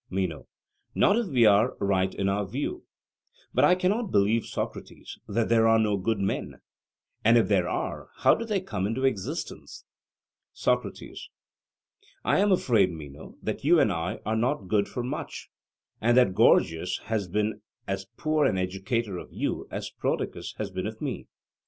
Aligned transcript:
MENO: 0.09 0.47
Not 0.95 1.15
if 1.15 1.27
we 1.27 1.45
are 1.45 1.75
right 1.77 2.11
in 2.11 2.27
our 2.27 2.43
view. 2.43 2.85
But 3.53 3.63
I 3.65 3.75
cannot 3.75 4.09
believe, 4.09 4.47
Socrates, 4.47 5.19
that 5.27 5.47
there 5.47 5.67
are 5.67 5.77
no 5.77 5.95
good 5.95 6.17
men: 6.17 6.55
And 7.23 7.37
if 7.37 7.47
there 7.49 7.69
are, 7.69 8.09
how 8.15 8.33
did 8.33 8.47
they 8.47 8.61
come 8.61 8.87
into 8.87 9.05
existence? 9.05 9.85
SOCRATES: 10.53 11.29
I 12.25 12.39
am 12.39 12.51
afraid, 12.51 12.91
Meno, 12.91 13.35
that 13.43 13.63
you 13.63 13.79
and 13.79 13.91
I 13.93 14.21
are 14.25 14.35
not 14.35 14.67
good 14.67 14.87
for 14.89 15.03
much, 15.03 15.51
and 16.01 16.17
that 16.17 16.33
Gorgias 16.33 16.97
has 17.03 17.27
been 17.27 17.61
as 17.87 18.07
poor 18.17 18.47
an 18.47 18.57
educator 18.57 19.19
of 19.19 19.31
you 19.31 19.67
as 19.69 19.91
Prodicus 19.91 20.55
has 20.57 20.71
been 20.71 20.87
of 20.87 20.99
me. 20.99 21.27